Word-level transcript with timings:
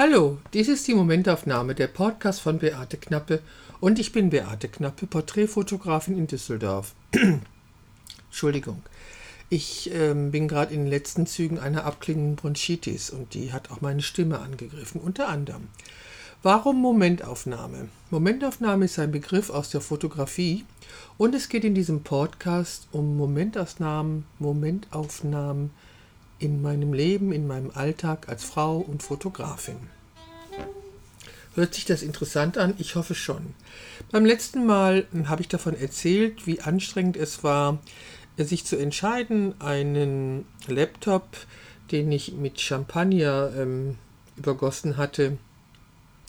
Hallo, 0.00 0.38
dies 0.54 0.68
ist 0.68 0.86
die 0.86 0.94
Momentaufnahme, 0.94 1.74
der 1.74 1.88
Podcast 1.88 2.40
von 2.40 2.60
Beate 2.60 2.98
Knappe 2.98 3.42
und 3.80 3.98
ich 3.98 4.12
bin 4.12 4.30
Beate 4.30 4.68
Knappe, 4.68 5.08
Porträtfotografin 5.08 6.16
in 6.16 6.28
Düsseldorf. 6.28 6.94
Entschuldigung. 8.28 8.80
Ich 9.50 9.90
ähm, 9.92 10.30
bin 10.30 10.46
gerade 10.46 10.72
in 10.72 10.84
den 10.84 10.88
letzten 10.88 11.26
Zügen 11.26 11.58
einer 11.58 11.84
abklingenden 11.84 12.36
Bronchitis 12.36 13.10
und 13.10 13.34
die 13.34 13.52
hat 13.52 13.72
auch 13.72 13.80
meine 13.80 14.02
Stimme 14.02 14.38
angegriffen, 14.38 15.00
unter 15.00 15.28
anderem. 15.28 15.66
Warum 16.44 16.80
Momentaufnahme? 16.80 17.88
Momentaufnahme 18.10 18.84
ist 18.84 19.00
ein 19.00 19.10
Begriff 19.10 19.50
aus 19.50 19.70
der 19.70 19.80
Fotografie 19.80 20.64
und 21.16 21.34
es 21.34 21.48
geht 21.48 21.64
in 21.64 21.74
diesem 21.74 22.04
Podcast 22.04 22.86
um 22.92 23.16
Momentaufnahmen, 23.16 24.26
Momentaufnahmen 24.38 25.72
in 26.38 26.62
meinem 26.62 26.92
Leben, 26.92 27.32
in 27.32 27.46
meinem 27.46 27.70
Alltag 27.74 28.28
als 28.28 28.44
Frau 28.44 28.78
und 28.78 29.02
Fotografin. 29.02 29.76
Hört 31.54 31.74
sich 31.74 31.84
das 31.84 32.02
interessant 32.02 32.56
an? 32.56 32.74
Ich 32.78 32.94
hoffe 32.94 33.14
schon. 33.14 33.54
Beim 34.12 34.24
letzten 34.24 34.64
Mal 34.64 35.06
habe 35.24 35.42
ich 35.42 35.48
davon 35.48 35.76
erzählt, 35.76 36.46
wie 36.46 36.60
anstrengend 36.60 37.16
es 37.16 37.42
war, 37.42 37.78
sich 38.36 38.64
zu 38.64 38.76
entscheiden, 38.76 39.60
einen 39.60 40.44
Laptop, 40.68 41.26
den 41.90 42.12
ich 42.12 42.34
mit 42.34 42.60
Champagner 42.60 43.50
ähm, 43.56 43.96
übergossen 44.36 44.96
hatte, 44.96 45.38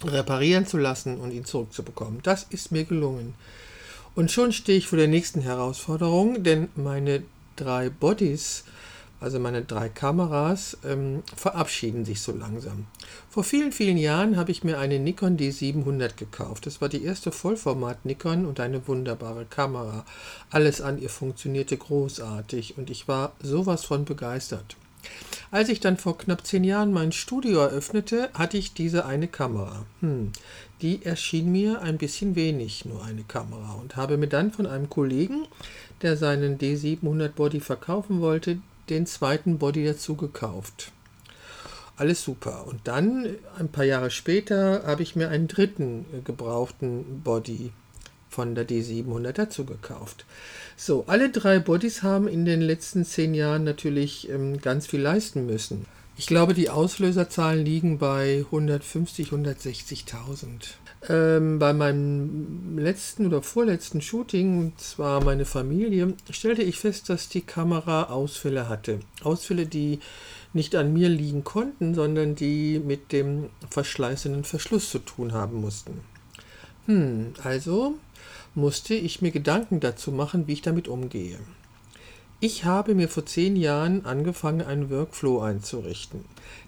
reparieren 0.03 0.65
zu 0.65 0.77
lassen 0.77 1.19
und 1.19 1.31
ihn 1.31 1.45
zurückzubekommen. 1.45 2.21
Das 2.23 2.47
ist 2.49 2.71
mir 2.71 2.85
gelungen. 2.85 3.35
Und 4.15 4.31
schon 4.31 4.51
stehe 4.51 4.77
ich 4.77 4.87
vor 4.87 4.97
der 4.97 5.07
nächsten 5.07 5.41
Herausforderung, 5.41 6.43
denn 6.43 6.69
meine 6.75 7.23
drei 7.55 7.89
Bodies, 7.89 8.63
also 9.19 9.39
meine 9.39 9.63
drei 9.63 9.89
Kameras, 9.89 10.77
ähm, 10.85 11.23
verabschieden 11.35 12.05
sich 12.05 12.21
so 12.21 12.31
langsam. 12.31 12.85
Vor 13.29 13.43
vielen, 13.43 13.71
vielen 13.71 13.97
Jahren 13.97 14.37
habe 14.37 14.51
ich 14.51 14.63
mir 14.63 14.79
eine 14.79 14.99
Nikon 14.99 15.37
D700 15.37 16.15
gekauft. 16.15 16.65
Das 16.65 16.81
war 16.81 16.89
die 16.89 17.03
erste 17.03 17.31
Vollformat-Nikon 17.31 18.45
und 18.45 18.59
eine 18.59 18.87
wunderbare 18.87 19.45
Kamera. 19.45 20.05
Alles 20.49 20.81
an 20.81 20.99
ihr 20.99 21.09
funktionierte 21.09 21.77
großartig 21.77 22.77
und 22.77 22.89
ich 22.89 23.07
war 23.07 23.33
sowas 23.41 23.83
von 23.83 24.05
begeistert. 24.05 24.77
Als 25.51 25.69
ich 25.69 25.79
dann 25.79 25.97
vor 25.97 26.17
knapp 26.17 26.45
zehn 26.45 26.63
Jahren 26.63 26.91
mein 26.91 27.11
Studio 27.11 27.59
eröffnete, 27.59 28.29
hatte 28.33 28.57
ich 28.57 28.73
diese 28.73 29.05
eine 29.05 29.27
Kamera. 29.27 29.85
Hm, 30.01 30.31
die 30.81 31.03
erschien 31.05 31.51
mir 31.51 31.81
ein 31.81 31.97
bisschen 31.97 32.35
wenig, 32.35 32.85
nur 32.85 33.03
eine 33.03 33.23
Kamera, 33.23 33.73
und 33.73 33.95
habe 33.95 34.17
mir 34.17 34.27
dann 34.27 34.51
von 34.51 34.67
einem 34.67 34.89
Kollegen, 34.89 35.47
der 36.01 36.17
seinen 36.17 36.57
D700 36.57 37.29
Body 37.29 37.59
verkaufen 37.59 38.21
wollte, 38.21 38.59
den 38.89 39.05
zweiten 39.05 39.57
Body 39.57 39.85
dazu 39.85 40.15
gekauft. 40.15 40.91
Alles 41.97 42.23
super. 42.23 42.65
Und 42.67 42.87
dann, 42.87 43.27
ein 43.57 43.67
paar 43.69 43.83
Jahre 43.83 44.09
später, 44.09 44.83
habe 44.85 45.03
ich 45.03 45.15
mir 45.15 45.29
einen 45.29 45.47
dritten 45.47 46.05
äh, 46.13 46.21
gebrauchten 46.21 47.21
Body 47.23 47.71
von 48.29 48.55
der 48.55 48.67
D700 48.67 49.33
dazu 49.33 49.65
gekauft. 49.65 50.25
So, 50.77 51.03
alle 51.07 51.29
drei 51.29 51.59
Bodies 51.59 52.03
haben 52.03 52.27
in 52.27 52.45
den 52.45 52.61
letzten 52.61 53.03
zehn 53.03 53.33
Jahren 53.33 53.65
natürlich 53.65 54.29
ähm, 54.29 54.61
ganz 54.61 54.87
viel 54.87 55.01
leisten 55.01 55.45
müssen. 55.45 55.85
Ich 56.19 56.27
glaube, 56.27 56.53
die 56.53 56.69
Auslöserzahlen 56.69 57.63
liegen 57.63 57.97
bei 57.97 58.43
150, 58.47 59.29
160.000. 59.29 60.73
Ähm, 61.07 61.59
bei 61.59 61.71
meinem 61.71 62.77
letzten 62.77 63.25
oder 63.25 63.41
vorletzten 63.41 64.01
Shooting, 64.01 64.73
zwar 64.75 65.23
meine 65.23 65.45
Familie, 65.45 66.13
stellte 66.29 66.61
ich 66.61 66.77
fest, 66.77 67.09
dass 67.09 67.29
die 67.29 67.39
Kamera 67.39 68.09
Ausfälle 68.09 68.67
hatte. 68.67 68.99
Ausfälle, 69.23 69.65
die 69.65 69.99
nicht 70.51 70.75
an 70.75 70.91
mir 70.91 71.07
liegen 71.07 71.45
konnten, 71.45 71.95
sondern 71.95 72.35
die 72.35 72.79
mit 72.79 73.13
dem 73.13 73.45
verschleißenden 73.69 74.43
Verschluss 74.43 74.89
zu 74.89 74.99
tun 74.99 75.31
haben 75.31 75.61
mussten. 75.61 76.01
Hm, 76.87 77.31
also 77.45 77.93
musste 78.55 78.93
ich 78.93 79.21
mir 79.21 79.31
Gedanken 79.31 79.79
dazu 79.79 80.11
machen, 80.11 80.47
wie 80.47 80.53
ich 80.53 80.61
damit 80.61 80.89
umgehe. 80.89 81.39
Ich 82.41 82.63
habe 82.63 82.95
mir 82.95 83.09
vor 83.09 83.25
zehn 83.25 83.57
Jahren 83.57 84.05
angefangen, 84.05 84.61
einen 84.61 84.89
Workflow 84.89 85.41
einzurichten. 85.41 86.23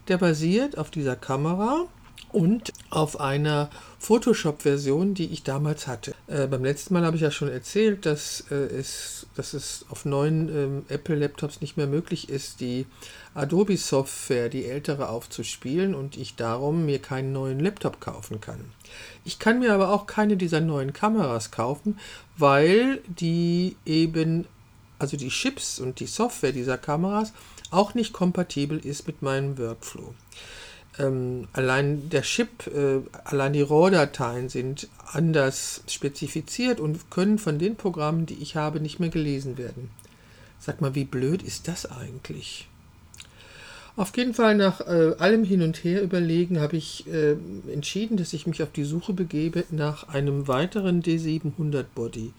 Der 0.09 0.17
basiert 0.17 0.77
auf 0.77 0.91
dieser 0.91 1.15
Kamera 1.15 1.87
und 2.33 2.73
auf 2.89 3.19
einer 3.21 3.69
Photoshop-Version, 3.99 5.13
die 5.13 5.31
ich 5.31 5.43
damals 5.43 5.87
hatte. 5.87 6.13
Äh, 6.27 6.47
beim 6.47 6.65
letzten 6.65 6.93
Mal 6.93 7.05
habe 7.05 7.15
ich 7.15 7.21
ja 7.21 7.31
schon 7.31 7.47
erzählt, 7.47 8.05
dass, 8.05 8.45
äh, 8.51 8.55
es, 8.55 9.27
dass 9.35 9.53
es 9.53 9.85
auf 9.89 10.03
neuen 10.03 10.49
ähm, 10.49 10.85
Apple-Laptops 10.89 11.61
nicht 11.61 11.77
mehr 11.77 11.87
möglich 11.87 12.29
ist, 12.29 12.59
die 12.59 12.85
Adobe-Software, 13.33 14.49
die 14.49 14.65
ältere, 14.65 15.07
aufzuspielen 15.07 15.95
und 15.95 16.17
ich 16.17 16.35
darum 16.35 16.85
mir 16.85 16.99
keinen 16.99 17.31
neuen 17.31 17.59
Laptop 17.59 18.01
kaufen 18.01 18.41
kann. 18.41 18.59
Ich 19.23 19.39
kann 19.39 19.59
mir 19.59 19.73
aber 19.73 19.93
auch 19.93 20.05
keine 20.05 20.35
dieser 20.35 20.59
neuen 20.59 20.91
Kameras 20.91 21.51
kaufen, 21.51 21.97
weil 22.37 22.99
die 23.07 23.77
eben, 23.85 24.47
also 25.01 25.17
die 25.17 25.29
Chips 25.29 25.79
und 25.79 25.99
die 25.99 26.07
Software 26.07 26.51
dieser 26.51 26.77
Kameras 26.77 27.33
auch 27.69 27.93
nicht 27.93 28.13
kompatibel 28.13 28.79
ist 28.85 29.07
mit 29.07 29.21
meinem 29.21 29.57
Workflow 29.57 30.13
ähm, 30.99 31.47
allein 31.53 32.09
der 32.09 32.21
Chip, 32.21 32.67
äh, 32.67 33.01
allein 33.23 33.53
die 33.53 33.61
RAW-Dateien 33.61 34.49
sind 34.49 34.89
anders 35.11 35.83
spezifiziert 35.87 36.79
und 36.79 37.09
können 37.09 37.37
von 37.37 37.59
den 37.59 37.75
Programmen, 37.75 38.25
die 38.25 38.41
ich 38.41 38.55
habe, 38.55 38.79
nicht 38.79 38.99
mehr 38.99 39.09
gelesen 39.09 39.57
werden. 39.57 39.89
Sag 40.59 40.81
mal, 40.81 40.95
wie 40.95 41.05
blöd 41.05 41.41
ist 41.41 41.67
das 41.67 41.85
eigentlich? 41.85 42.67
Auf 43.97 44.15
jeden 44.15 44.33
Fall 44.33 44.55
nach 44.55 44.79
äh, 44.81 45.15
allem 45.19 45.43
Hin 45.43 45.61
und 45.61 45.83
Her 45.83 46.01
überlegen 46.01 46.61
habe 46.61 46.77
ich 46.77 47.05
äh, 47.07 47.35
entschieden, 47.71 48.15
dass 48.15 48.31
ich 48.31 48.47
mich 48.47 48.63
auf 48.63 48.71
die 48.71 48.85
Suche 48.85 49.11
begebe 49.11 49.65
nach 49.69 50.07
einem 50.07 50.47
weiteren 50.47 51.03
D700 51.03 51.85
Body 51.93 52.31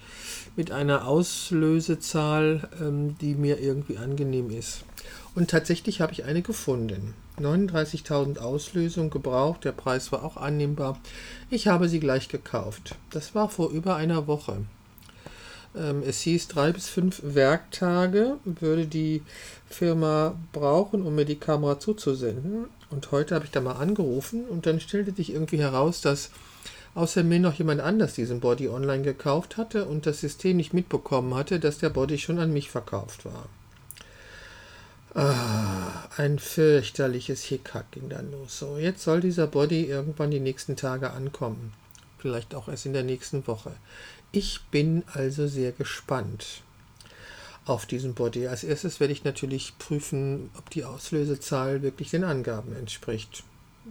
mit 0.57 0.71
einer 0.71 1.07
Auslösezahl, 1.07 2.69
ähm, 2.81 3.17
die 3.21 3.35
mir 3.35 3.61
irgendwie 3.61 3.99
angenehm 3.99 4.51
ist. 4.51 4.85
Und 5.35 5.51
tatsächlich 5.51 6.01
habe 6.01 6.13
ich 6.13 6.25
eine 6.25 6.41
gefunden. 6.41 7.15
39.000 7.39 8.39
Auslösungen 8.39 9.11
gebraucht, 9.11 9.65
der 9.65 9.73
Preis 9.73 10.11
war 10.11 10.25
auch 10.25 10.37
annehmbar. 10.37 11.01
Ich 11.51 11.69
habe 11.69 11.89
sie 11.89 12.01
gleich 12.01 12.29
gekauft. 12.29 12.95
Das 13.11 13.35
war 13.35 13.49
vor 13.49 13.71
über 13.71 13.97
einer 13.97 14.27
Woche. 14.27 14.65
Ähm, 15.75 16.03
es 16.07 16.21
hieß, 16.21 16.49
drei 16.49 16.73
bis 16.73 16.89
fünf 16.89 17.21
Werktage 17.23 18.39
würde 18.45 18.87
die 18.87 19.23
Firma 19.69 20.35
brauchen, 20.53 21.03
um 21.03 21.15
mir 21.15 21.25
die 21.25 21.39
Kamera 21.39 21.79
zuzusenden. 21.81 22.67
Und 22.91 23.11
heute 23.11 23.35
habe 23.35 23.45
ich 23.45 23.51
da 23.51 23.61
mal 23.61 23.73
angerufen 23.73 24.45
und 24.45 24.67
dann 24.67 24.81
stellte 24.81 25.13
sich 25.13 25.33
irgendwie 25.33 25.59
heraus, 25.59 26.01
dass 26.03 26.31
außer 26.95 27.25
mir 27.25 27.41
noch 27.41 27.55
jemand 27.55 27.81
anders 27.81 28.15
diesen 28.15 28.41
Body 28.41 28.69
online 28.69 29.03
gekauft 29.03 29.57
hatte 29.57 29.87
und 29.87 30.05
das 30.05 30.21
System 30.21 30.59
nicht 30.59 30.75
mitbekommen 30.75 31.35
hatte, 31.35 31.59
dass 31.59 31.79
der 31.79 31.89
Body 31.89 32.19
schon 32.19 32.39
an 32.39 32.53
mich 32.53 32.71
verkauft 32.71 33.25
war. 33.25 33.49
Ah, 35.15 36.09
ein 36.17 36.39
fürchterliches 36.39 37.43
Hickhack 37.45 37.91
ging 37.93 38.09
dann 38.09 38.31
los. 38.31 38.59
So, 38.59 38.79
jetzt 38.79 39.03
soll 39.03 39.21
dieser 39.21 39.47
Body 39.47 39.85
irgendwann 39.85 40.31
die 40.31 40.41
nächsten 40.41 40.75
Tage 40.75 41.11
ankommen. 41.11 41.73
Vielleicht 42.19 42.55
auch 42.55 42.69
erst 42.69 42.87
in 42.87 42.93
der 42.95 43.03
nächsten 43.03 43.47
Woche. 43.47 43.73
Ich 44.35 44.63
bin 44.71 45.05
also 45.13 45.47
sehr 45.47 45.73
gespannt 45.73 46.63
auf 47.67 47.85
diesen 47.85 48.15
Body. 48.15 48.47
Als 48.47 48.65
erstes 48.65 48.99
werde 48.99 49.13
ich 49.13 49.25
natürlich 49.25 49.77
prüfen, 49.79 50.51
ob 50.57 50.71
die 50.71 50.85
Auslösezahl 50.85 51.83
wirklich 51.83 52.11
den 52.11 52.25
Angaben 52.25 52.75
entspricht. 52.75 53.45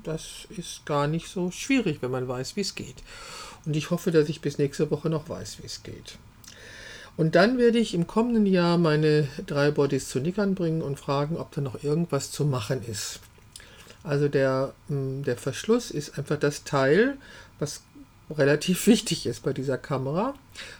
Das 0.04 0.48
ist 0.50 0.84
gar 0.86 1.06
nicht 1.06 1.28
so 1.28 1.52
schwierig, 1.52 2.02
wenn 2.02 2.10
man 2.10 2.28
weiß, 2.28 2.56
wie 2.56 2.62
es 2.62 2.74
geht. 2.74 3.04
Und 3.66 3.76
ich 3.76 3.92
hoffe, 3.92 4.10
dass 4.10 4.30
ich 4.30 4.42
bis 4.42 4.58
nächste 4.58 4.90
Woche 4.90 5.12
noch 5.12 5.30
weiß, 5.30 5.60
wie 5.62 5.68
es 5.68 5.84
geht. 5.84 6.18
Und 7.18 7.36
dann 7.36 7.60
werde 7.60 7.78
ich 7.78 7.94
im 7.94 8.08
kommenden 8.08 8.48
Jahr 8.48 8.80
meine 8.80 9.28
drei 9.46 9.70
Bodies 9.70 10.10
zu 10.10 10.20
Nikon 10.20 10.56
bringen 10.56 10.82
und 10.82 11.00
fragen, 11.00 11.38
ob 11.38 11.52
da 11.52 11.62
noch 11.62 11.84
irgendwas 11.84 12.32
zu 12.32 12.46
machen 12.46 12.82
ist. 12.84 13.20
Also 14.04 14.28
der, 14.28 14.74
hm, 14.88 15.24
der 15.24 15.38
Verschluss 15.38 15.92
ist 15.92 16.18
einfach 16.18 16.40
das 16.40 16.64
Teil, 16.64 17.18
was 17.60 17.84
relativ 18.32 18.88
wichtig 18.88 19.26
ist 19.26 19.44
bei 19.44 19.54
dieser 19.54 19.78
Kamera, 19.78 20.34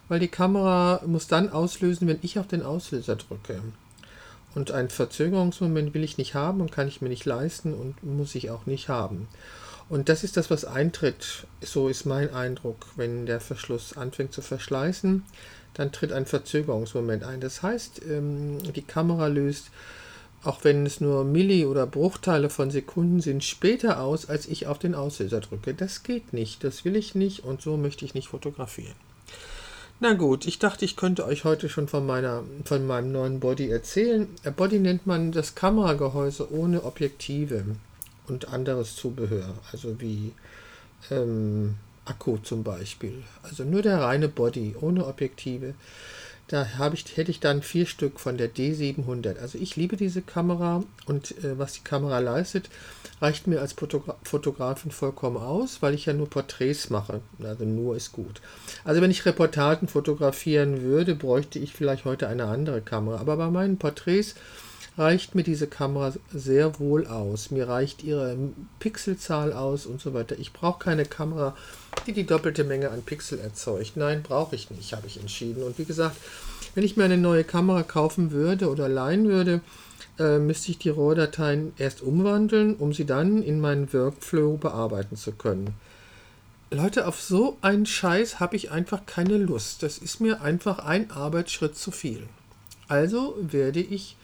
weil 0.08 0.20
die 0.20 0.28
Kamera 0.28 1.02
muss 1.06 1.28
dann 1.28 1.50
auslösen, 1.50 2.08
wenn 2.08 2.20
ich 2.22 2.40
auf 2.40 2.48
den 2.48 2.64
Auslöser 2.64 3.16
drücke. 3.16 3.62
Und 4.54 4.72
einen 4.72 4.90
Verzögerungsmoment 4.90 5.94
will 5.94 6.04
ich 6.04 6.18
nicht 6.18 6.36
haben 6.36 6.60
und 6.60 6.72
kann 6.72 6.88
ich 6.88 7.02
mir 7.02 7.08
nicht 7.08 7.26
leisten 7.26 7.74
und 7.74 8.04
muss 8.04 8.36
ich 8.36 8.50
auch 8.50 8.66
nicht 8.66 8.90
haben. 8.90 9.28
Und 9.88 10.10
das 10.10 10.24
ist 10.24 10.36
das, 10.36 10.50
was 10.50 10.66
eintritt. 10.66 11.46
So 11.62 11.88
ist 11.88 12.06
mein 12.06 12.34
Eindruck, 12.34 12.88
wenn 12.96 13.26
der 13.26 13.40
Verschluss 13.40 13.96
anfängt 13.96 14.34
zu 14.34 14.42
verschleißen 14.42 15.24
dann 15.74 15.92
tritt 15.92 16.12
ein 16.12 16.26
Verzögerungsmoment 16.26 17.24
ein. 17.24 17.42
Das 17.42 17.64
heißt, 17.64 18.02
ähm, 18.10 18.58
die 18.74 18.82
Kamera 18.82 19.28
löst, 19.28 19.70
auch 20.44 20.64
wenn 20.64 20.86
es 20.86 21.02
nur 21.02 21.24
Milli- 21.24 21.66
oder 21.66 21.86
Bruchteile 21.86 22.50
von 22.50 22.72
Sekunden 22.72 23.22
sind, 23.22 23.44
später 23.44 24.00
aus, 24.02 24.28
als 24.28 24.48
ich 24.48 24.68
auf 24.68 24.80
den 24.80 24.96
Auslöser 24.96 25.40
drücke. 25.40 25.74
Das 25.74 26.04
geht 26.04 26.34
nicht, 26.34 26.64
das 26.64 26.84
will 26.86 26.96
ich 26.96 27.16
nicht 27.16 27.44
und 27.44 27.62
so 27.62 27.78
möchte 27.78 28.06
ich 28.06 28.14
nicht 28.14 28.30
fotografieren. 28.30 28.96
Na 30.00 30.14
gut, 30.14 30.48
ich 30.48 30.58
dachte, 30.58 30.84
ich 30.84 30.96
könnte 30.96 31.26
euch 31.26 31.44
heute 31.44 31.70
schon 31.70 31.88
von, 31.88 32.06
meiner, 32.08 32.44
von 32.66 32.88
meinem 32.88 33.12
neuen 33.12 33.40
Body 33.40 33.70
erzählen. 33.70 34.28
Body 34.56 34.80
nennt 34.80 35.06
man 35.06 35.32
das 35.32 35.54
Kameragehäuse 35.54 36.52
ohne 36.52 36.84
Objektive. 36.84 37.64
und 38.28 38.48
anderes 38.48 38.96
Zubehör, 38.96 39.54
also 39.72 40.00
wie 40.00 40.32
ähm, 41.12 41.76
Akku 42.06 42.38
zum 42.38 42.64
Beispiel. 42.64 43.24
Also 43.44 43.64
nur 43.64 43.82
der 43.82 44.02
reine 44.02 44.28
Body, 44.28 44.76
ohne 44.80 45.06
Objektive. 45.06 45.74
Da 46.52 46.68
ich, 46.94 47.16
hätte 47.16 47.32
ich 47.32 47.40
dann 47.40 47.62
vier 47.62 47.86
Stück 47.86 48.20
von 48.20 48.38
der 48.38 48.54
D700. 48.54 49.40
Also 49.40 49.58
ich 49.58 49.78
liebe 49.78 49.96
diese 49.96 50.22
Kamera 50.22 50.84
und 51.06 51.32
äh, 51.46 51.58
was 51.58 51.72
die 51.72 51.84
Kamera 51.86 52.20
leistet, 52.20 52.70
reicht 53.22 53.48
mir 53.48 53.62
als 53.62 53.72
Fotogra 53.72 54.18
Fotografin 54.24 54.92
vollkommen 54.92 55.38
aus, 55.38 55.82
weil 55.82 55.94
ich 55.94 56.08
ja 56.08 56.14
nur 56.14 56.30
Porträts 56.30 56.90
mache. 56.90 57.22
Also 57.42 57.64
nur 57.64 57.96
ist 57.96 58.12
gut. 58.12 58.42
Also 58.84 59.02
wenn 59.02 59.12
ich 59.12 59.26
Reportagen 59.26 59.88
fotografieren 59.88 60.82
würde, 60.82 61.16
bräuchte 61.16 61.58
ich 61.58 61.72
vielleicht 61.72 62.04
heute 62.04 62.28
eine 62.28 62.46
andere 62.46 62.82
Kamera. 62.82 63.22
Aber 63.22 63.38
bei 63.38 63.50
meinen 63.50 63.78
Porträts 63.78 64.36
reicht 64.98 65.36
mir 65.36 65.44
diese 65.44 65.68
Kamera 65.68 66.14
sehr 66.34 66.80
wohl 66.80 67.08
aus. 67.08 67.52
Mir 67.52 67.68
reicht 67.68 68.04
ihre 68.04 68.38
Pixelzahl 68.80 69.54
aus 69.54 69.86
und 69.86 70.02
so 70.02 70.14
weiter. 70.14 70.38
Ich 70.38 70.54
brauche 70.54 70.80
keine 70.80 71.06
Kamera, 71.06 71.56
die 72.06 72.14
die 72.14 72.26
doppelte 72.26 72.64
Menge 72.64 72.92
an 72.92 73.02
Pixel 73.02 73.40
erzeugt. 73.40 73.96
Nein, 73.96 74.24
brauche 74.24 74.56
ich 74.56 74.70
nicht, 74.70 74.94
habe 74.94 75.08
ich 75.08 75.20
entschieden. 75.20 75.64
Und 75.64 75.80
wie 75.80 75.86
gesagt, 75.86 76.18
wenn 76.76 76.84
ich 76.84 76.98
mir 76.98 77.06
eine 77.06 77.18
neue 77.18 77.44
Kamera 77.44 77.84
kaufen 77.84 78.32
würde 78.32 78.70
oder 78.70 78.90
leihen 78.90 79.28
würde, 79.28 79.62
äh, 80.20 80.40
müsste 80.40 80.72
ich 80.72 80.78
die 80.78 80.90
Rohdateien 80.90 81.74
erst 81.78 82.02
umwandeln, 82.02 82.76
um 82.76 82.94
sie 82.94 83.06
dann 83.06 83.42
in 83.44 83.60
meinen 83.60 83.92
Workflow 83.94 84.58
bearbeiten 84.58 85.16
zu 85.16 85.32
können. 85.32 85.74
Leute, 86.70 87.06
auf 87.06 87.22
so 87.22 87.58
einen 87.62 87.86
Scheiß 87.86 88.40
habe 88.40 88.56
ich 88.56 88.72
einfach 88.72 89.06
keine 89.06 89.38
Lust. 89.38 89.84
Das 89.84 89.98
ist 89.98 90.22
mir 90.22 90.42
einfach 90.42 90.80
ein 90.80 91.12
Arbeitsschritt 91.12 91.78
zu 91.78 91.92
viel. 91.92 92.28
Also 92.88 93.38
werde 93.42 93.82
ich 93.82 94.16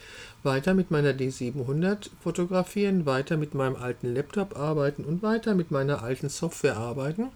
weiter 0.47 0.73
mit 0.73 0.89
meiner 0.89 1.11
D700 1.11 2.09
fotografieren, 2.23 3.05
weiter 3.05 3.37
mit 3.37 3.53
meinem 3.53 3.75
alten 3.75 4.15
Laptop 4.15 4.57
arbeiten 4.57 5.03
und 5.03 5.21
weiter 5.21 5.53
mit 5.53 5.69
meiner 5.69 6.01
alten 6.01 6.29
Software 6.29 6.77
arbeiten, 6.77 7.27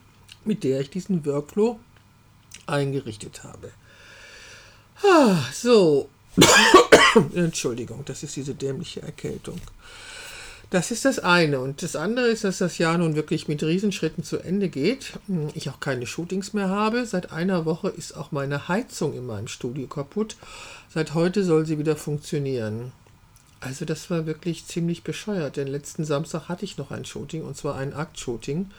mit 0.45 0.63
der 0.63 0.79
ich 0.81 0.89
diesen 0.89 1.23
Workflow 1.25 1.79
eingerichtet 2.65 3.43
habe. 3.43 3.69
Ah, 5.03 5.37
so. 5.53 6.09
Entschuldigung, 7.35 8.03
das 8.05 8.23
ist 8.23 8.35
diese 8.35 8.55
dämliche 8.55 9.01
Erkältung. 9.01 9.59
Das 10.71 10.89
ist 10.89 11.03
das 11.03 11.19
eine. 11.19 11.59
Und 11.59 11.83
das 11.83 11.97
andere 11.97 12.27
ist, 12.27 12.45
dass 12.45 12.59
das 12.59 12.77
Jahr 12.77 12.97
nun 12.97 13.15
wirklich 13.15 13.49
mit 13.49 13.61
Riesenschritten 13.61 14.23
zu 14.23 14.37
Ende 14.37 14.69
geht. 14.69 15.19
Ich 15.53 15.69
auch 15.69 15.81
keine 15.81 16.07
Shootings 16.07 16.53
mehr 16.53 16.69
habe. 16.69 17.05
Seit 17.05 17.33
einer 17.33 17.65
Woche 17.65 17.89
ist 17.89 18.15
auch 18.15 18.31
meine 18.31 18.69
Heizung 18.69 19.13
in 19.13 19.25
meinem 19.25 19.49
Studio 19.49 19.87
kaputt. 19.87 20.37
Seit 20.89 21.13
heute 21.13 21.43
soll 21.43 21.65
sie 21.65 21.77
wieder 21.77 21.97
funktionieren. 21.97 22.93
Also 23.61 23.85
das 23.85 24.09
war 24.09 24.25
wirklich 24.25 24.65
ziemlich 24.65 25.03
bescheuert, 25.03 25.55
denn 25.55 25.67
letzten 25.67 26.03
Samstag 26.03 26.49
hatte 26.49 26.65
ich 26.65 26.79
noch 26.79 26.89
ein 26.89 27.05
Shooting, 27.05 27.43
und 27.43 27.55
zwar 27.55 27.75
ein 27.75 27.93
Aktshooting, 27.93 28.71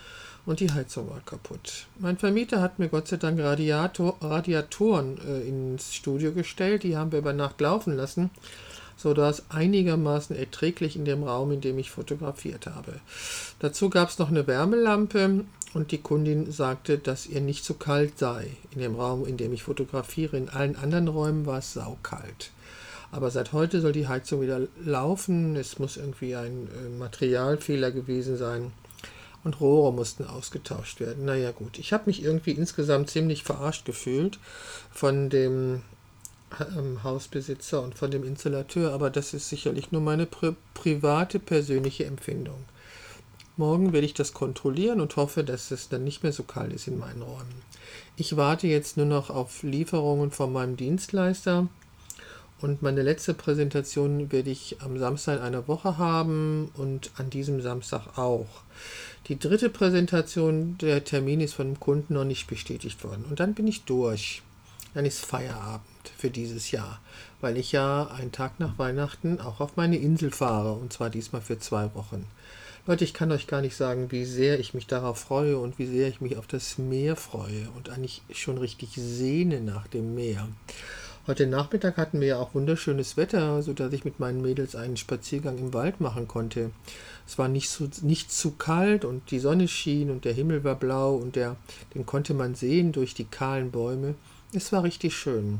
und 0.45 0.59
die 0.59 0.71
Heizung 0.71 1.09
war 1.09 1.21
kaputt. 1.21 1.85
Mein 1.99 2.17
Vermieter 2.17 2.61
hat 2.61 2.79
mir 2.79 2.89
Gott 2.89 3.07
sei 3.07 3.15
Dank 3.15 3.39
Radiator, 3.39 4.17
Radiatoren 4.19 5.17
äh, 5.25 5.47
ins 5.47 5.95
Studio 5.95 6.33
gestellt, 6.33 6.83
die 6.83 6.97
haben 6.97 7.13
wir 7.13 7.19
über 7.19 7.31
Nacht 7.31 7.61
laufen 7.61 7.95
lassen, 7.95 8.29
sodass 8.97 9.49
einigermaßen 9.49 10.35
erträglich 10.35 10.97
in 10.97 11.05
dem 11.05 11.23
Raum, 11.23 11.53
in 11.53 11.61
dem 11.61 11.79
ich 11.79 11.89
fotografiert 11.89 12.67
habe. 12.67 12.99
Dazu 13.59 13.89
gab 13.89 14.09
es 14.09 14.19
noch 14.19 14.29
eine 14.29 14.47
Wärmelampe 14.47 15.45
und 15.73 15.91
die 15.91 16.01
Kundin 16.01 16.51
sagte, 16.51 16.97
dass 16.97 17.25
ihr 17.25 17.39
nicht 17.39 17.63
zu 17.63 17.75
kalt 17.75 18.19
sei 18.19 18.47
in 18.71 18.81
dem 18.81 18.95
Raum, 18.95 19.25
in 19.25 19.37
dem 19.37 19.53
ich 19.53 19.63
fotografiere. 19.63 20.35
In 20.35 20.49
allen 20.49 20.75
anderen 20.75 21.07
Räumen 21.07 21.45
war 21.45 21.59
es 21.59 21.71
saukalt. 21.71 22.51
Aber 23.13 23.29
seit 23.29 23.53
heute 23.53 23.79
soll 23.79 23.91
die 23.91 24.07
Heizung 24.07 24.41
wieder 24.41 24.61
laufen. 24.83 25.55
Es 25.55 25.77
muss 25.77 25.97
irgendwie 25.97 26.35
ein 26.35 26.67
äh, 26.67 26.89
Materialfehler 26.97 27.91
gewesen 27.91 28.37
sein. 28.37 28.73
Und 29.43 29.61
Rohre 29.61 29.93
mussten 29.93 30.25
ausgetauscht 30.25 30.99
werden. 30.99 31.25
Naja 31.25 31.51
gut, 31.51 31.77
ich 31.77 31.93
habe 31.93 32.05
mich 32.07 32.23
irgendwie 32.23 32.53
insgesamt 32.53 33.11
ziemlich 33.11 33.43
verarscht 33.43 33.85
gefühlt 33.85 34.39
von 34.91 35.29
dem 35.29 35.83
ähm, 36.59 37.03
Hausbesitzer 37.03 37.83
und 37.83 37.93
von 37.93 38.09
dem 38.09 38.23
Installateur, 38.23 38.93
aber 38.93 39.11
das 39.11 39.35
ist 39.35 39.47
sicherlich 39.47 39.91
nur 39.91 40.01
meine 40.01 40.25
pri 40.25 40.55
private 40.73 41.37
persönliche 41.37 42.05
Empfindung. 42.05 42.65
Morgen 43.57 43.93
werde 43.93 44.07
ich 44.07 44.15
das 44.15 44.33
kontrollieren 44.33 45.01
und 45.01 45.15
hoffe, 45.17 45.43
dass 45.43 45.69
es 45.69 45.87
dann 45.87 46.03
nicht 46.03 46.23
mehr 46.23 46.33
so 46.33 46.41
kalt 46.41 46.73
ist 46.73 46.87
in 46.87 46.97
meinen 46.97 47.21
Räumen. 47.21 47.61
Ich 48.15 48.37
warte 48.37 48.65
jetzt 48.65 48.97
nur 48.97 49.05
noch 49.05 49.29
auf 49.29 49.61
Lieferungen 49.61 50.31
von 50.31 50.51
meinem 50.51 50.77
Dienstleister 50.77 51.67
und 52.63 52.81
meine 52.81 53.01
letzte 53.01 53.33
Präsentation 53.33 54.31
werde 54.31 54.49
ich 54.49 54.77
am 54.79 54.97
Samstag 54.97 55.39
in 55.39 55.43
einer 55.43 55.67
Woche 55.67 55.97
haben 55.97 56.71
und 56.75 57.11
an 57.17 57.29
diesem 57.29 57.61
Samstag 57.61 58.17
auch. 58.17 58.47
Die 59.27 59.37
dritte 59.37 59.69
Präsentation, 59.69 60.77
der 60.77 61.03
Termin 61.03 61.41
ist 61.41 61.55
von 61.55 61.67
dem 61.67 61.79
Kunden 61.81 62.13
noch 62.13 62.23
nicht 62.23 62.47
bestätigt 62.47 63.03
worden. 63.03 63.25
Und 63.29 63.41
dann 63.41 63.53
bin 63.53 63.67
ich 63.67 63.83
durch. 63.83 64.43
Dann 64.93 65.05
ist 65.05 65.25
Feierabend 65.25 65.83
für 66.17 66.29
dieses 66.29 66.71
Jahr, 66.71 67.01
weil 67.41 67.57
ich 67.57 67.73
ja 67.73 68.07
einen 68.07 68.31
Tag 68.31 68.61
nach 68.61 68.77
Weihnachten 68.79 69.41
auch 69.41 69.59
auf 69.59 69.75
meine 69.75 69.97
Insel 69.97 70.31
fahre 70.31 70.71
und 70.71 70.93
zwar 70.93 71.09
diesmal 71.09 71.41
für 71.41 71.59
zwei 71.59 71.93
Wochen. 71.95 72.25
Leute, 72.87 73.03
ich 73.03 73.13
kann 73.13 73.31
euch 73.33 73.47
gar 73.47 73.61
nicht 73.61 73.75
sagen, 73.75 74.09
wie 74.11 74.23
sehr 74.23 74.59
ich 74.59 74.73
mich 74.73 74.87
darauf 74.87 75.19
freue 75.19 75.57
und 75.57 75.79
wie 75.79 75.87
sehr 75.87 76.07
ich 76.07 76.21
mich 76.21 76.37
auf 76.37 76.47
das 76.47 76.77
Meer 76.77 77.17
freue 77.17 77.69
und 77.75 77.89
eigentlich 77.89 78.21
schon 78.31 78.57
richtig 78.57 78.91
sehne 78.95 79.59
nach 79.59 79.87
dem 79.87 80.15
Meer. 80.15 80.47
Heute 81.25 81.47
Nachmittag 81.47 81.95
hatten 81.95 82.19
wir 82.19 82.27
ja 82.27 82.37
auch 82.37 82.53
wunderschönes 82.53 83.15
Wetter, 83.15 83.61
sodass 83.61 83.93
ich 83.93 84.03
mit 84.03 84.19
meinen 84.19 84.41
Mädels 84.41 84.75
einen 84.75 84.97
Spaziergang 84.97 85.57
im 85.57 85.73
Wald 85.73 86.01
machen 86.01 86.27
konnte. 86.27 86.71
Es 87.25 87.37
war 87.37 87.47
nicht, 87.47 87.69
so, 87.69 87.87
nicht 88.01 88.29
zu 88.29 88.51
kalt 88.51 89.05
und 89.05 89.31
die 89.31 89.39
Sonne 89.39 89.69
schien 89.69 90.09
und 90.09 90.25
der 90.25 90.33
Himmel 90.33 90.65
war 90.65 90.75
blau 90.75 91.15
und 91.15 91.37
der, 91.37 91.55
den 91.95 92.05
konnte 92.05 92.33
man 92.33 92.55
sehen 92.55 92.91
durch 92.91 93.13
die 93.13 93.23
kahlen 93.23 93.71
Bäume. 93.71 94.15
Es 94.53 94.73
war 94.73 94.83
richtig 94.83 95.15
schön. 95.15 95.59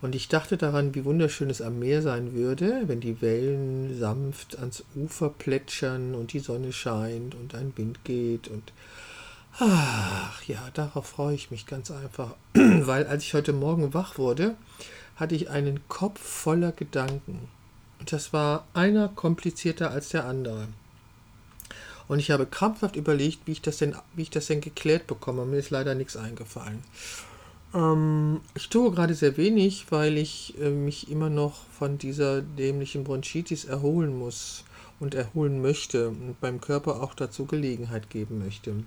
Und 0.00 0.14
ich 0.14 0.28
dachte 0.28 0.56
daran, 0.56 0.94
wie 0.94 1.04
wunderschön 1.04 1.50
es 1.50 1.60
am 1.60 1.80
Meer 1.80 2.00
sein 2.00 2.32
würde, 2.32 2.84
wenn 2.86 3.00
die 3.00 3.20
Wellen 3.20 3.98
sanft 3.98 4.58
ans 4.58 4.82
Ufer 4.96 5.28
plätschern 5.28 6.14
und 6.14 6.32
die 6.32 6.38
Sonne 6.38 6.72
scheint 6.72 7.34
und 7.34 7.54
ein 7.54 7.74
Wind 7.76 8.02
geht 8.02 8.48
und 8.48 8.72
Ach 9.58 10.42
ja, 10.44 10.68
darauf 10.74 11.06
freue 11.06 11.34
ich 11.34 11.50
mich 11.50 11.66
ganz 11.66 11.90
einfach, 11.90 12.34
weil 12.54 13.06
als 13.06 13.24
ich 13.24 13.34
heute 13.34 13.52
Morgen 13.52 13.92
wach 13.94 14.18
wurde, 14.18 14.56
hatte 15.16 15.34
ich 15.34 15.50
einen 15.50 15.86
Kopf 15.88 16.20
voller 16.20 16.72
Gedanken. 16.72 17.48
Und 17.98 18.12
das 18.12 18.32
war 18.32 18.66
einer 18.74 19.08
komplizierter 19.08 19.90
als 19.90 20.10
der 20.10 20.26
andere. 20.26 20.68
Und 22.06 22.20
ich 22.20 22.30
habe 22.30 22.46
krampfhaft 22.46 22.96
überlegt, 22.96 23.40
wie 23.46 23.52
ich 23.52 23.62
das 23.62 23.78
denn, 23.78 23.94
wie 24.14 24.22
ich 24.22 24.30
das 24.30 24.46
denn 24.46 24.60
geklärt 24.60 25.06
bekomme. 25.06 25.44
Mir 25.44 25.58
ist 25.58 25.70
leider 25.70 25.94
nichts 25.94 26.16
eingefallen. 26.16 26.82
Ähm, 27.74 28.40
ich 28.54 28.68
tue 28.68 28.90
gerade 28.92 29.14
sehr 29.14 29.36
wenig, 29.36 29.86
weil 29.90 30.16
ich 30.16 30.54
äh, 30.58 30.70
mich 30.70 31.10
immer 31.10 31.28
noch 31.28 31.60
von 31.78 31.98
dieser 31.98 32.40
dämlichen 32.40 33.04
Bronchitis 33.04 33.64
erholen 33.64 34.18
muss 34.18 34.64
und 35.00 35.14
erholen 35.14 35.60
möchte 35.60 36.08
und 36.08 36.40
meinem 36.40 36.60
Körper 36.60 37.02
auch 37.02 37.14
dazu 37.14 37.44
Gelegenheit 37.44 38.08
geben 38.08 38.38
möchte. 38.38 38.84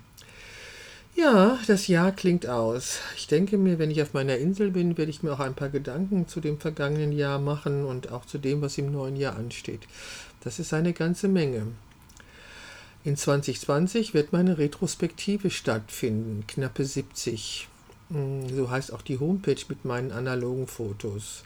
Ja, 1.14 1.58
das 1.66 1.88
Jahr 1.88 2.10
klingt 2.10 2.46
aus. 2.46 2.98
Ich 3.16 3.26
denke 3.26 3.58
mir, 3.58 3.78
wenn 3.78 3.90
ich 3.90 4.00
auf 4.00 4.14
meiner 4.14 4.38
Insel 4.38 4.70
bin, 4.70 4.96
werde 4.96 5.10
ich 5.10 5.22
mir 5.22 5.34
auch 5.34 5.40
ein 5.40 5.54
paar 5.54 5.68
Gedanken 5.68 6.26
zu 6.26 6.40
dem 6.40 6.58
vergangenen 6.58 7.12
Jahr 7.12 7.38
machen 7.38 7.84
und 7.84 8.10
auch 8.10 8.24
zu 8.24 8.38
dem, 8.38 8.62
was 8.62 8.78
im 8.78 8.90
neuen 8.90 9.16
Jahr 9.16 9.36
ansteht. 9.36 9.82
Das 10.42 10.58
ist 10.58 10.72
eine 10.72 10.94
ganze 10.94 11.28
Menge. 11.28 11.66
In 13.04 13.16
2020 13.16 14.14
wird 14.14 14.32
meine 14.32 14.56
Retrospektive 14.56 15.50
stattfinden, 15.50 16.44
knappe 16.46 16.84
70. 16.84 17.68
Hm, 18.10 18.48
so 18.48 18.70
heißt 18.70 18.92
auch 18.92 19.02
die 19.02 19.18
Homepage 19.18 19.62
mit 19.68 19.84
meinen 19.84 20.12
analogen 20.12 20.66
Fotos. 20.66 21.44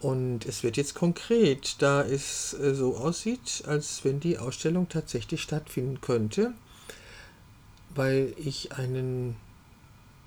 Und 0.00 0.44
es 0.44 0.62
wird 0.62 0.76
jetzt 0.76 0.94
konkret, 0.94 1.76
da 1.78 2.02
es 2.02 2.54
äh, 2.54 2.74
so 2.74 2.96
aussieht, 2.96 3.62
als 3.66 4.04
wenn 4.04 4.20
die 4.20 4.36
Ausstellung 4.36 4.90
tatsächlich 4.90 5.40
stattfinden 5.40 6.02
könnte 6.02 6.52
weil 7.94 8.34
ich 8.36 8.72
einen 8.72 9.36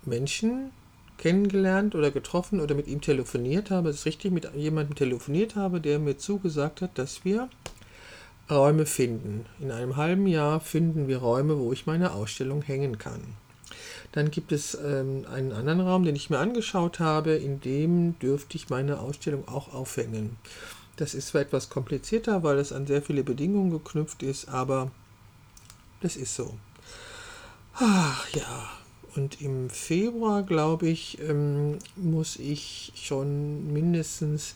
Menschen 0.04 0.70
kennengelernt 1.18 1.94
oder 1.94 2.10
getroffen 2.10 2.60
oder 2.60 2.74
mit 2.74 2.86
ihm 2.86 3.00
telefoniert 3.00 3.70
habe, 3.70 3.88
es 3.88 3.96
ist 3.96 4.06
richtig, 4.06 4.32
mit 4.32 4.52
jemandem 4.54 4.94
telefoniert 4.94 5.56
habe, 5.56 5.80
der 5.80 5.98
mir 5.98 6.18
zugesagt 6.18 6.82
hat, 6.82 6.98
dass 6.98 7.24
wir 7.24 7.48
Räume 8.50 8.86
finden. 8.86 9.46
In 9.58 9.70
einem 9.70 9.96
halben 9.96 10.26
Jahr 10.26 10.60
finden 10.60 11.08
wir 11.08 11.18
Räume, 11.18 11.58
wo 11.58 11.72
ich 11.72 11.86
meine 11.86 12.12
Ausstellung 12.12 12.62
hängen 12.62 12.98
kann. 12.98 13.20
Dann 14.12 14.30
gibt 14.30 14.52
es 14.52 14.74
ähm, 14.74 15.26
einen 15.32 15.52
anderen 15.52 15.80
Raum, 15.80 16.04
den 16.04 16.16
ich 16.16 16.30
mir 16.30 16.38
angeschaut 16.38 17.00
habe, 17.00 17.32
in 17.32 17.60
dem 17.60 18.18
dürfte 18.20 18.56
ich 18.56 18.70
meine 18.70 19.00
Ausstellung 19.00 19.48
auch 19.48 19.74
aufhängen. 19.74 20.36
Das 20.96 21.14
ist 21.14 21.28
zwar 21.28 21.42
etwas 21.42 21.68
komplizierter, 21.68 22.42
weil 22.42 22.58
es 22.58 22.72
an 22.72 22.86
sehr 22.86 23.02
viele 23.02 23.24
Bedingungen 23.24 23.70
geknüpft 23.70 24.22
ist, 24.22 24.48
aber 24.48 24.90
das 26.00 26.16
ist 26.16 26.34
so. 26.34 26.54
Ach 27.78 28.26
ja, 28.30 28.70
und 29.16 29.42
im 29.42 29.68
Februar, 29.68 30.42
glaube 30.42 30.88
ich, 30.88 31.20
ähm, 31.20 31.78
muss 31.94 32.36
ich 32.36 32.92
schon 32.96 33.70
mindestens 33.70 34.54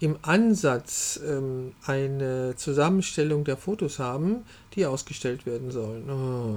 im 0.00 0.16
Ansatz 0.22 1.20
ähm, 1.26 1.74
eine 1.84 2.54
Zusammenstellung 2.56 3.44
der 3.44 3.58
Fotos 3.58 3.98
haben, 3.98 4.46
die 4.74 4.86
ausgestellt 4.86 5.44
werden 5.44 5.70
sollen. 5.70 6.08
Oh, 6.08 6.56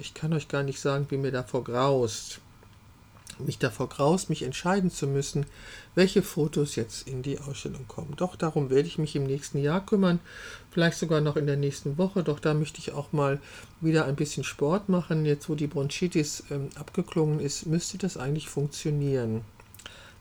ich 0.00 0.14
kann 0.14 0.32
euch 0.34 0.46
gar 0.46 0.62
nicht 0.62 0.78
sagen, 0.78 1.06
wie 1.08 1.16
mir 1.16 1.32
davor 1.32 1.64
graust 1.64 2.40
mich 3.46 3.58
davor 3.58 3.88
graust, 3.88 4.30
mich 4.30 4.42
entscheiden 4.42 4.90
zu 4.90 5.06
müssen, 5.06 5.46
welche 5.94 6.22
Fotos 6.22 6.76
jetzt 6.76 7.08
in 7.08 7.22
die 7.22 7.38
Ausstellung 7.38 7.86
kommen. 7.88 8.14
Doch 8.16 8.36
darum 8.36 8.70
werde 8.70 8.88
ich 8.88 8.98
mich 8.98 9.16
im 9.16 9.24
nächsten 9.24 9.58
Jahr 9.58 9.84
kümmern, 9.84 10.20
vielleicht 10.70 10.98
sogar 10.98 11.20
noch 11.20 11.36
in 11.36 11.46
der 11.46 11.56
nächsten 11.56 11.98
Woche. 11.98 12.22
Doch 12.22 12.40
da 12.40 12.54
möchte 12.54 12.78
ich 12.78 12.92
auch 12.92 13.12
mal 13.12 13.40
wieder 13.80 14.06
ein 14.06 14.16
bisschen 14.16 14.44
Sport 14.44 14.88
machen. 14.88 15.24
Jetzt, 15.24 15.48
wo 15.48 15.54
die 15.54 15.66
Bronchitis 15.66 16.44
ähm, 16.50 16.68
abgeklungen 16.74 17.40
ist, 17.40 17.66
müsste 17.66 17.98
das 17.98 18.16
eigentlich 18.16 18.48
funktionieren 18.48 19.42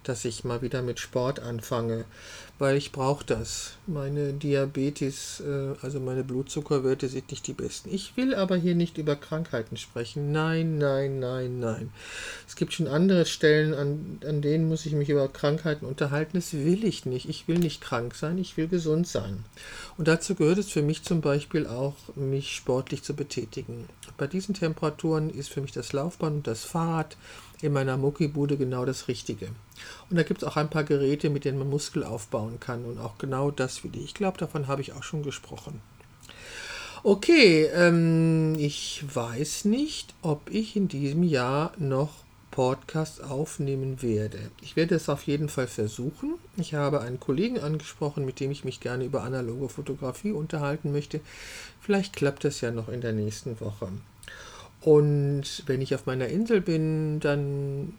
dass 0.03 0.25
ich 0.25 0.43
mal 0.43 0.61
wieder 0.61 0.81
mit 0.81 0.99
Sport 0.99 1.39
anfange, 1.39 2.05
weil 2.57 2.77
ich 2.77 2.91
brauche 2.91 3.25
das. 3.25 3.73
Meine 3.87 4.33
Diabetes, 4.33 5.41
äh, 5.41 5.75
also 5.81 5.99
meine 5.99 6.23
Blutzuckerwerte 6.23 7.07
sind 7.07 7.31
nicht 7.31 7.47
die 7.47 7.53
besten. 7.53 7.93
Ich 7.93 8.15
will 8.17 8.35
aber 8.35 8.57
hier 8.57 8.75
nicht 8.75 8.97
über 8.97 9.15
Krankheiten 9.15 9.77
sprechen. 9.77 10.31
Nein, 10.31 10.77
nein, 10.77 11.19
nein, 11.19 11.59
nein. 11.59 11.89
Es 12.47 12.55
gibt 12.55 12.73
schon 12.73 12.87
andere 12.87 13.25
Stellen, 13.25 13.73
an, 13.73 14.19
an 14.25 14.41
denen 14.41 14.67
muss 14.67 14.85
ich 14.85 14.93
mich 14.93 15.09
über 15.09 15.27
Krankheiten 15.27 15.85
unterhalten. 15.85 16.31
Das 16.33 16.53
will 16.53 16.83
ich 16.83 17.05
nicht. 17.05 17.29
Ich 17.29 17.47
will 17.47 17.59
nicht 17.59 17.81
krank 17.81 18.15
sein, 18.15 18.37
ich 18.37 18.57
will 18.57 18.67
gesund 18.67 19.07
sein. 19.07 19.45
Und 19.97 20.07
dazu 20.07 20.35
gehört 20.35 20.57
es 20.57 20.69
für 20.69 20.81
mich 20.81 21.03
zum 21.03 21.21
Beispiel 21.21 21.67
auch, 21.67 21.95
mich 22.15 22.55
sportlich 22.55 23.03
zu 23.03 23.13
betätigen. 23.13 23.87
Bei 24.17 24.27
diesen 24.27 24.53
Temperaturen 24.53 25.29
ist 25.29 25.49
für 25.49 25.61
mich 25.61 25.71
das 25.71 25.93
Laufband 25.93 26.37
und 26.37 26.47
das 26.47 26.63
Fahrrad 26.63 27.15
in 27.61 27.73
meiner 27.73 27.97
Muckibude 27.97 28.57
genau 28.57 28.85
das 28.85 29.07
Richtige. 29.07 29.47
Und 30.09 30.17
da 30.17 30.23
gibt 30.23 30.41
es 30.41 30.47
auch 30.47 30.57
ein 30.57 30.69
paar 30.69 30.83
Geräte, 30.83 31.29
mit 31.29 31.45
denen 31.45 31.59
man 31.59 31.69
Muskel 31.69 32.03
aufbauen 32.03 32.59
kann 32.59 32.85
und 32.85 32.99
auch 32.99 33.17
genau 33.17 33.51
das 33.51 33.83
will 33.83 33.91
ich. 33.95 34.05
Ich 34.05 34.13
glaube, 34.13 34.37
davon 34.37 34.67
habe 34.67 34.81
ich 34.81 34.93
auch 34.93 35.03
schon 35.03 35.23
gesprochen. 35.23 35.81
Okay, 37.03 37.63
ähm, 37.73 38.55
ich 38.57 39.03
weiß 39.13 39.65
nicht, 39.65 40.13
ob 40.21 40.49
ich 40.49 40.75
in 40.75 40.89
diesem 40.89 41.23
Jahr 41.23 41.71
noch 41.77 42.09
Podcast 42.51 43.23
aufnehmen 43.23 44.01
werde. 44.01 44.51
Ich 44.61 44.75
werde 44.75 44.95
es 44.95 45.07
auf 45.07 45.23
jeden 45.23 45.47
Fall 45.47 45.67
versuchen. 45.67 46.35
Ich 46.57 46.73
habe 46.73 46.99
einen 46.99 47.19
Kollegen 47.19 47.59
angesprochen, 47.59 48.25
mit 48.25 48.39
dem 48.41 48.51
ich 48.51 48.65
mich 48.65 48.81
gerne 48.81 49.05
über 49.05 49.23
analoge 49.23 49.69
Fotografie 49.69 50.31
unterhalten 50.31 50.91
möchte. 50.91 51.21
Vielleicht 51.79 52.15
klappt 52.15 52.43
das 52.43 52.59
ja 52.59 52.71
noch 52.71 52.89
in 52.89 53.01
der 53.01 53.13
nächsten 53.13 53.61
Woche. 53.61 53.89
Und 54.81 55.63
wenn 55.65 55.81
ich 55.81 55.93
auf 55.93 56.05
meiner 56.05 56.27
Insel 56.27 56.61
bin, 56.61 57.19
dann 57.19 57.93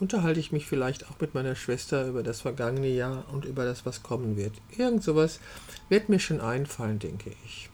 unterhalte 0.00 0.40
ich 0.40 0.52
mich 0.52 0.66
vielleicht 0.66 1.08
auch 1.08 1.20
mit 1.20 1.34
meiner 1.34 1.54
Schwester 1.54 2.06
über 2.08 2.22
das 2.22 2.40
vergangene 2.40 2.88
Jahr 2.88 3.24
und 3.32 3.44
über 3.44 3.64
das, 3.64 3.86
was 3.86 4.02
kommen 4.02 4.36
wird. 4.36 4.52
Irgend 4.76 5.02
sowas 5.04 5.40
wird 5.88 6.08
mir 6.08 6.18
schon 6.18 6.40
einfallen, 6.40 6.98
denke 6.98 7.30
ich. 7.44 7.70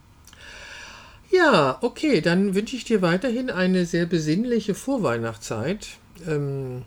Ja, 1.30 1.78
okay, 1.80 2.20
dann 2.20 2.54
wünsche 2.54 2.76
ich 2.76 2.84
dir 2.84 3.02
weiterhin 3.02 3.50
eine 3.50 3.86
sehr 3.86 4.04
besinnliche 4.04 4.74
Vorweihnachtszeit. 4.74 5.86
Ähm, 6.26 6.82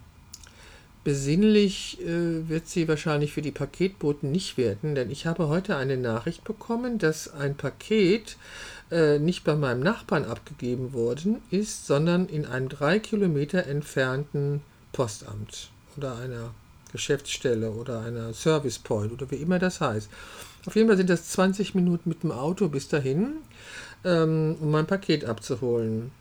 besinnlich 1.03 1.99
äh, 2.01 2.47
wird 2.49 2.67
sie 2.67 2.87
wahrscheinlich 2.87 3.31
für 3.31 3.41
die 3.41 3.51
Paketboten 3.51 4.31
nicht 4.31 4.57
werden, 4.57 4.95
denn 4.95 5.09
ich 5.11 5.25
habe 5.25 5.47
heute 5.47 5.77
eine 5.77 5.97
Nachricht 5.97 6.43
bekommen, 6.43 6.97
dass 6.97 7.33
ein 7.33 7.55
Paket 7.55 8.37
äh, 8.93 9.19
nicht 9.19 9.43
bei 9.43 9.55
meinem 9.55 9.81
Nachbarn 9.81 10.25
abgegeben 10.25 10.93
worden 10.93 11.41
ist, 11.49 11.87
sondern 11.87 12.27
in 12.27 12.45
einem 12.45 12.69
drei 12.69 12.99
Kilometer 12.99 13.65
entfernten 13.65 14.61
Postamt 14.91 15.71
oder 15.97 16.17
einer 16.17 16.53
Geschäftsstelle 16.91 17.71
oder 17.71 18.01
einer 18.01 18.33
Service 18.33 18.77
Point 18.77 19.11
oder 19.11 19.29
wie 19.31 19.37
immer 19.37 19.57
das 19.57 19.81
heißt. 19.81 20.09
Auf 20.65 20.75
jeden 20.75 20.87
Fall 20.87 20.97
sind 20.97 21.09
das 21.09 21.29
20 21.29 21.75
Minuten 21.75 22.07
mit 22.07 22.23
dem 22.23 22.31
Auto 22.31 22.69
bis 22.69 22.87
dahin, 22.87 23.37
ähm, 24.05 24.55
um 24.61 24.71
mein 24.71 24.85
Paket 24.85 25.25
abzuholen. 25.25 26.11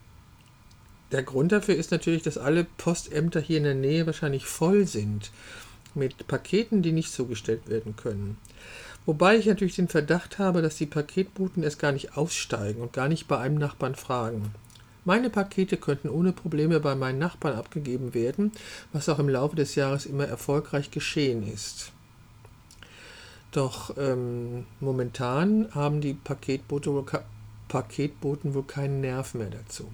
Der 1.13 1.23
Grund 1.23 1.53
dafür 1.53 1.77
ist 1.77 1.91
natürlich, 1.91 2.23
dass 2.23 2.39
alle 2.39 2.65
Postämter 2.65 3.41
hier 3.41 3.59
in 3.59 3.65
der 3.65 3.75
Nähe 3.75 4.07
wahrscheinlich 4.07 4.47
voll 4.47 4.87
sind 4.87 5.31
mit 5.95 6.27
Paketen, 6.27 6.81
die 6.81 6.93
nicht 6.93 7.13
zugestellt 7.13 7.69
werden 7.69 7.97
können. 7.97 8.39
Wobei 9.05 9.37
ich 9.37 9.47
natürlich 9.47 9.77
den 9.77 9.89
Verdacht 9.89 10.39
habe, 10.39 10.63
dass 10.63 10.77
die 10.77 10.87
Paketboten 10.87 11.63
erst 11.63 11.81
gar 11.81 11.93
nicht 11.93 12.17
aussteigen 12.17 12.81
und 12.83 12.93
gar 12.93 13.09
nicht 13.09 13.27
bei 13.27 13.39
einem 13.39 13.57
Nachbarn 13.57 13.97
fragen. 13.97 14.55
Meine 15.05 15.31
Pakete 15.31 15.77
könnten 15.77 16.09
ohne 16.09 16.33
Probleme 16.33 16.79
bei 16.79 16.95
meinen 16.95 17.19
Nachbarn 17.19 17.57
abgegeben 17.57 18.15
werden, 18.15 18.53
was 18.93 19.09
auch 19.09 19.19
im 19.19 19.29
Laufe 19.29 19.57
des 19.57 19.75
Jahres 19.75 20.07
immer 20.07 20.27
erfolgreich 20.27 20.93
geschehen 20.93 21.47
ist. 21.53 21.91
Doch 23.51 23.97
ähm, 23.99 24.65
momentan 24.79 25.69
haben 25.75 26.01
die 26.01 26.15
Paketbote 26.15 26.93
wohl, 26.93 27.05
Paketboten 27.69 28.55
wohl 28.55 28.63
keinen 28.63 29.01
Nerv 29.01 29.35
mehr 29.35 29.51
dazu. 29.51 29.91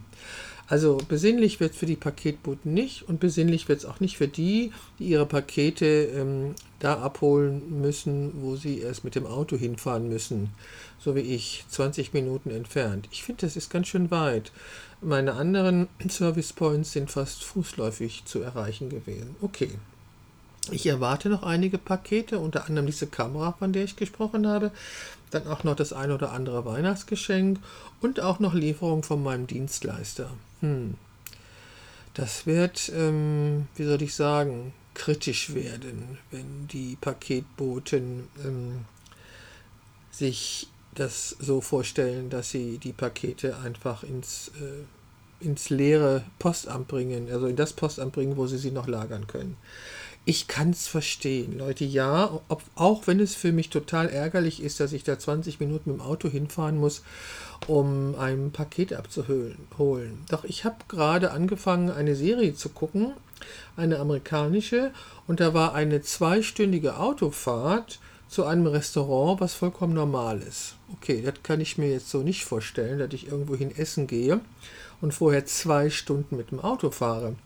Also 0.68 0.98
besinnlich 1.08 1.60
wird 1.60 1.72
es 1.72 1.78
für 1.78 1.87
die 1.87 1.96
Paketboten 1.96 2.75
nicht 2.75 3.08
und 3.08 3.20
besinnlich 3.20 3.68
wird 3.68 3.80
es 3.80 3.84
auch 3.87 4.00
nicht 4.00 4.18
für 4.18 4.28
die, 4.28 4.70
die 4.98 5.06
ihre 5.06 5.25
Pakete 5.25 5.87
ähm, 5.87 6.54
da 6.78 7.00
abholen 7.00 7.80
müssen, 7.80 8.32
wo 8.42 8.54
sie 8.54 8.80
erst 8.80 9.02
mit 9.02 9.14
dem 9.14 9.26
Auto 9.26 9.56
hinfahren 9.56 10.08
müssen, 10.08 10.50
so 10.98 11.16
wie 11.16 11.20
ich, 11.20 11.64
20 11.70 12.12
Minuten 12.12 12.50
entfernt. 12.50 13.08
Ich 13.10 13.22
finde, 13.22 13.46
das 13.46 13.56
ist 13.56 13.70
ganz 13.70 13.88
schön 13.88 14.10
weit. 14.10 14.52
Meine 15.00 15.34
anderen 15.34 15.88
Service 16.10 16.52
Points 16.52 16.92
sind 16.92 17.10
fast 17.10 17.44
fußläufig 17.44 18.26
zu 18.26 18.40
erreichen 18.40 18.90
gewesen. 18.90 19.37
Okay. 19.40 19.70
Ich 20.70 20.87
erwarte 20.87 21.30
noch 21.30 21.44
einige 21.44 21.78
Pakete, 21.78 22.38
unter 22.38 22.66
anderem 22.66 22.84
diese 22.84 23.06
Kamera, 23.06 23.52
von 23.58 23.72
der 23.72 23.84
ich 23.84 23.96
gesprochen 23.96 24.46
habe, 24.46 24.70
dann 25.30 25.47
auch 25.47 25.64
noch 25.64 25.76
das 25.76 25.92
ein 25.92 26.11
oder 26.11 26.32
andere 26.32 26.64
Weihnachtsgeschenk 26.64 27.58
und 28.00 28.20
auch 28.20 28.38
noch 28.38 28.54
Lieferung 28.54 29.02
von 29.02 29.23
meinem 29.23 29.47
Dienstleister. 29.47 30.30
Hm. 30.61 30.94
Das 32.14 32.47
wird, 32.47 32.90
ähm, 32.94 33.68
wie 33.76 33.85
soll 33.85 34.02
ich 34.02 34.14
sagen, 34.14 34.73
kritisch 34.94 35.54
werden, 35.54 36.18
wenn 36.30 36.66
die 36.68 36.97
Paketboten 37.00 38.28
ähm, 38.44 38.85
sich 40.11 40.68
das 40.94 41.37
so 41.38 41.61
vorstellen, 41.61 42.28
dass 42.28 42.50
sie 42.50 42.78
die 42.78 42.92
Pakete 42.92 43.56
einfach 43.58 44.02
ins, 44.02 44.50
äh, 44.61 45.44
ins 45.44 45.70
leere 45.70 46.25
Postamt 46.40 46.88
bringen, 46.88 47.28
also 47.30 47.47
in 47.47 47.54
das 47.56 47.73
Postamt 47.73 48.12
bringen, 48.12 48.37
wo 48.37 48.47
sie 48.47 48.58
sie 48.58 48.73
noch 48.73 48.88
lagern 48.88 49.28
können. 49.28 49.56
Ich 50.28 50.47
kann 50.47 50.73
es 50.73 50.87
verstehen, 50.87 51.56
Leute. 51.56 51.87
Ja, 51.87 52.42
ob, 52.49 52.62
auch 52.75 53.06
wenn 53.06 53.18
es 53.18 53.35
für 53.35 53.50
mich 53.50 53.70
total 53.70 54.11
ärgerlich 54.11 54.62
ist, 54.62 54.78
dass 54.78 54.92
ich 54.92 55.02
da 55.02 55.18
20 55.18 55.58
Minuten 55.58 55.90
mit 55.90 56.00
dem 56.00 56.04
Auto 56.04 56.28
hinfahren 56.28 56.76
muss, 56.76 57.02
um 57.66 58.14
ein 58.14 58.50
Paket 58.50 58.92
abzuholen. 58.92 60.18
Doch 60.28 60.44
ich 60.44 60.66
habe 60.66 60.76
gerade 60.87 61.30
angefangen, 61.30 61.88
eine 61.90 62.14
Serie 62.14 62.52
zu 62.52 62.68
gucken, 62.68 63.14
eine 63.75 64.00
amerikanische, 64.00 64.90
und 65.26 65.40
da 65.40 65.54
war 65.54 65.73
eine 65.73 66.02
zweistündige 66.02 66.99
Autofahrt 66.99 67.99
zu 68.28 68.44
einem 68.44 68.66
Restaurant, 68.66 69.40
was 69.40 69.54
vollkommen 69.54 69.94
normal 69.94 70.42
ist. 70.42 70.75
Okay, 70.92 71.23
das 71.25 71.42
kann 71.42 71.62
ich 71.62 71.78
mir 71.78 71.90
jetzt 71.90 72.11
so 72.11 72.18
nicht 72.18 72.44
vorstellen, 72.44 72.99
dass 72.99 73.14
ich 73.14 73.28
irgendwo 73.28 73.56
hin 73.56 73.75
essen 73.75 74.06
gehe 74.06 74.40
und 75.00 75.14
vorher 75.14 75.47
zwei 75.47 75.90
Stunden 75.90 76.37
mit 76.37 76.50
dem 76.50 76.61
Auto 76.61 76.90
fahre. 76.90 77.37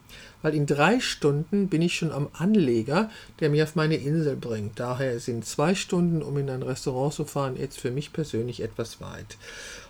Weil 0.43 0.55
in 0.55 0.67
drei 0.67 1.01
Stunden 1.01 1.69
bin 1.69 1.83
ich 1.83 1.97
schon 1.97 2.11
am 2.11 2.29
Anleger, 2.33 3.11
der 3.41 3.51
mich 3.51 3.63
auf 3.63 3.77
meine 3.77 3.97
Insel 3.97 4.37
bringt. 4.37 4.81
Daher 4.81 5.21
sind 5.21 5.45
zwei 5.45 5.75
Stunden, 5.75 6.23
um 6.23 6.37
in 6.39 6.51
ein 6.51 6.63
Restaurant 6.63 7.15
zu 7.15 7.25
fahren, 7.25 7.57
jetzt 7.57 7.79
für 7.79 7.91
mich 7.91 8.13
persönlich 8.13 8.63
etwas 8.63 9.01
weit. 9.01 9.37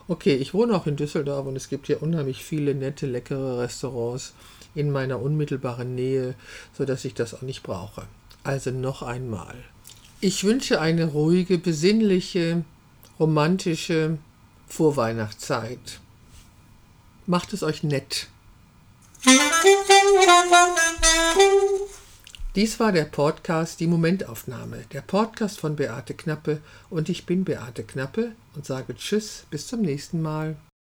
Okay, 0.09 0.35
ich 0.35 0.53
wohne 0.53 0.75
auch 0.75 0.87
in 0.87 0.97
Düsseldorf 0.97 1.47
und 1.47 1.57
es 1.57 1.69
gibt 1.69 1.87
hier 1.87 2.03
unheimlich 2.03 2.45
viele 2.45 2.75
nette, 2.75 3.07
leckere 3.07 3.61
Restaurants 3.61 4.35
in 4.75 4.91
meiner 4.91 5.21
unmittelbaren 5.21 5.95
Nähe, 5.95 6.35
sodass 6.77 7.05
ich 7.05 7.15
das 7.15 7.35
auch 7.35 7.43
nicht 7.43 7.63
brauche. 7.63 8.03
Also 8.45 8.71
noch 8.71 9.03
einmal. 9.03 9.55
Ich 10.21 10.45
wünsche 10.45 10.81
eine 10.81 11.07
ruhige, 11.07 11.59
besinnliche, 11.59 12.65
romantische 13.19 14.19
Vorweihnachtszeit. 14.67 16.01
Macht 17.27 17.53
es 17.53 17.63
euch 17.63 17.83
nett. 17.83 18.29
Dies 22.55 22.81
war 22.81 22.93
der 22.93 23.05
Podcast 23.05 23.81
Die 23.81 23.87
Momentaufnahme, 23.87 24.85
der 24.93 25.01
Podcast 25.01 25.61
von 25.61 25.77
Beate 25.77 26.15
Knappe 26.15 26.61
und 26.91 27.09
ich 27.09 27.25
bin 27.25 27.45
Beate 27.45 27.85
Knappe 27.85 28.33
und 28.55 28.67
sage 28.67 28.95
Tschüss, 28.95 29.45
bis 29.51 29.69
zum 29.69 29.81
nächsten 29.81 30.21
Mal. 30.21 30.57